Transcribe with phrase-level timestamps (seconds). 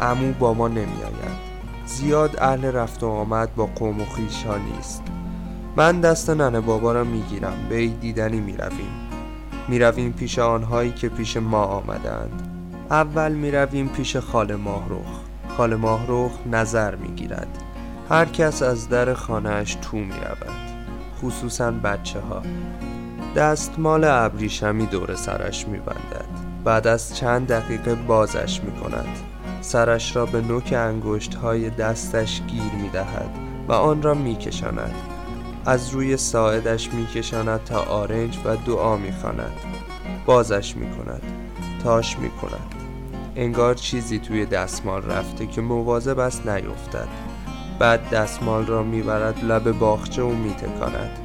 [0.00, 1.48] امو با ما نمیآید.
[1.86, 4.44] زیاد اهل رفت و آمد با قوم و خیش
[4.74, 5.02] نیست.
[5.76, 7.66] من دست ننه بابا را می‌گیرم.
[7.68, 9.08] به عید دیدنی می‌رویم.
[9.68, 12.42] می‌رویم پیش آنهایی که پیش ما آمدند.
[12.90, 15.20] اول می‌رویم پیش خاله ماهروخ
[15.56, 17.58] خاله ماهروخ نظر می‌گیرد.
[18.10, 20.68] هر کس از در خانهاش تو می‌رود.
[21.22, 22.42] خصوصا بچه ها
[23.36, 26.28] دستمال ابریشمی دور سرش میبندد.
[26.64, 29.16] بعد از چند دقیقه بازش می‌کند.
[29.60, 33.30] سرش را به نوک انگشت های دستش گیر می‌دهد
[33.68, 34.94] و آن را میکشاند.
[35.66, 39.52] از روی ساعدش میکشاند تا آرنج و دعا می‌خواند.
[40.26, 41.22] بازش می‌کند.
[41.84, 42.74] تاش می‌کند.
[43.36, 47.08] انگار چیزی توی دستمال رفته که مواظب است نیفتد.
[47.78, 51.18] بعد دستمال را می‌برد لب باغچه و میتکاند.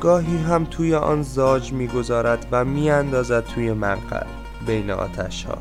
[0.00, 4.26] گاهی هم توی آن زاج می‌گذارد و میاندازد توی منقل
[4.66, 5.58] بین آتش ها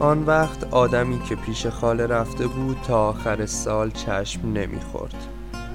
[0.00, 5.14] آن وقت آدمی که پیش خاله رفته بود تا آخر سال چشم نمی‌خورد.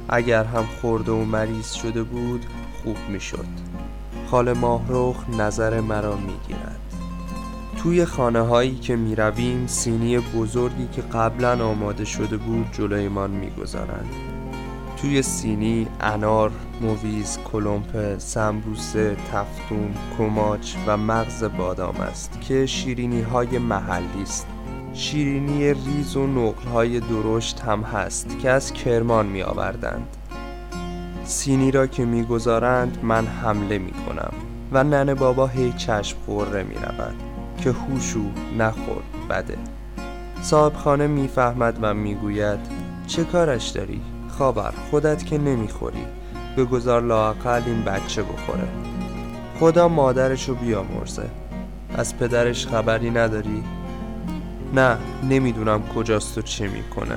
[0.09, 2.45] اگر هم خورده و مریض شده بود
[2.83, 3.45] خوب می‌شد.
[4.31, 6.79] خاله ماهروخ نظر مرا می‌گیرد.
[7.77, 13.49] توی خانه هایی که می رویم سینی بزرگی که قبلا آماده شده بود جلویمان می
[13.49, 14.09] گذارند.
[15.03, 16.51] توی سینی انار،
[16.81, 24.47] مویز، کلمپ، سمبوسه، تفتون، کماچ و مغز بادام است که شیرینی های محلی است.
[24.93, 30.07] شیرینی ریز و نقل های درشت هم هست که از کرمان می آوردند.
[31.23, 34.33] سینی را که می‌گذارند من حمله می کنم
[34.71, 37.15] و ننه بابا هی چشم خوره می رود.
[37.57, 38.23] که هوشو
[38.57, 39.57] نخور بده
[40.41, 42.59] صاحب خانه می‌فهمد و می‌گوید
[43.07, 44.01] چه کارش داری؟
[44.37, 46.05] خابر خودت که نمی‌خوری.
[46.57, 48.67] بگذار لاقل این بچه بخوره.
[49.59, 51.29] خدا مادرشو بیامرزه.
[51.95, 53.63] از پدرش خبری نداری؟
[54.73, 57.15] نه نمی‌دونم کجاست و چه می‌کنه.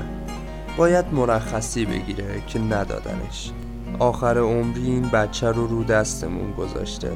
[0.76, 3.52] باید مرخصی بگیره که ندادنش.
[3.98, 7.12] آخر عمری این بچه رو رو دستمون گذاشته.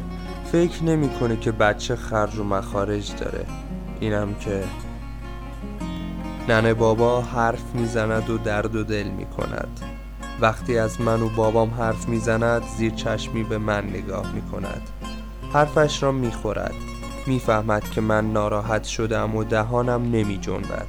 [0.52, 3.44] فکر نمی‌کنه که بچه خرج و مخارج داره.
[4.00, 4.62] اینم که
[6.48, 9.80] ننه بابا حرف می‌زند و درد و دل می‌کند.
[10.40, 14.82] وقتی از من و بابام حرف می‌زند زیر چشمی به من نگاه می‌کند.
[15.52, 16.74] حرفش را می‌خورد.
[17.26, 20.86] می‌فهمد که من ناراحت شدم و دهانم نمی جنبد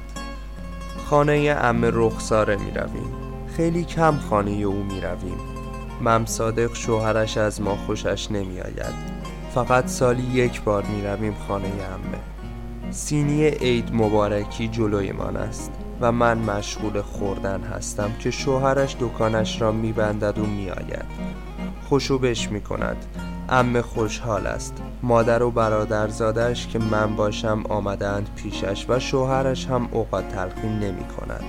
[1.06, 3.14] خانه ام رخساره می رویم
[3.56, 5.38] خیلی کم خانه او می رویم
[6.00, 8.94] مم صادق شوهرش از ما خوشش نمی آید
[9.54, 12.18] فقط سالی یک بار می رویم خانه امه
[12.92, 20.38] سینی عید مبارکی جلویمان است و من مشغول خوردن هستم که شوهرش دکانش را میبندد
[20.38, 21.04] و میآید.
[21.88, 22.96] خوشوبش می کند
[23.48, 24.74] امه خوشحال است.
[25.02, 31.44] مادر و برادرزادش که من باشم آمدند پیشش و شوهرش هم اوقات تلقین نمی کند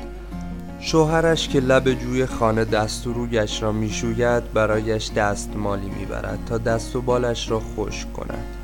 [0.79, 6.95] شوهرش که لب جوی خانه دست و رویش را می‌شوید برایش دستمالی می‌برد تا دست
[6.95, 8.62] و بالش را خشک کند.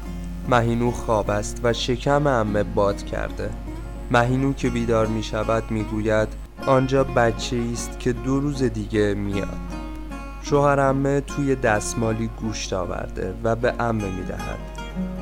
[0.51, 3.49] مهینو خواب است و شکم امه باد کرده.
[4.11, 6.27] مهینو که بیدار می شود می گوید
[6.67, 9.57] آنجا بچه است که دو روز دیگه میاد.
[10.41, 14.59] شوهر امه توی دستمالی گوشت آورده و به امه می دهد.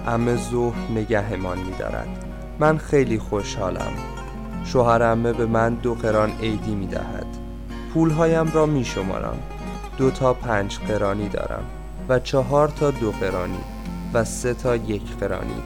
[0.08, 2.26] امه ظهر نگهمان می دارد.
[2.60, 3.92] من خیلی خوشحالم.
[4.66, 7.28] شوهرمه به من دو قران عیدی می دهد.
[7.94, 9.38] پولهایم را می شمارم.
[9.98, 11.64] دو تا پنج قرانی دارم
[12.10, 13.77] و چهار تا دو قرانی.
[14.14, 15.64] و سه تا یک فرانی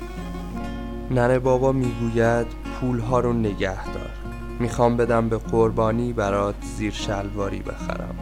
[1.11, 4.09] ننه بابا می‌گوید پول ها رو نگه دار.
[4.59, 8.15] می‌خوام بدم به قربانی برات زیر شلواری بخرم.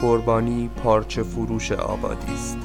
[0.00, 2.58] قربانی پارچه فروش آبادی است.